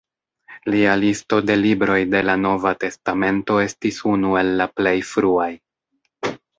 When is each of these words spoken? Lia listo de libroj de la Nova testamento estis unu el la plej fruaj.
Lia 0.75 0.95
listo 1.01 1.39
de 1.49 1.57
libroj 1.65 1.99
de 2.15 2.23
la 2.31 2.37
Nova 2.47 2.73
testamento 2.87 3.61
estis 3.69 4.03
unu 4.17 4.35
el 4.45 4.53
la 4.63 4.71
plej 4.79 4.99
fruaj. 5.15 5.53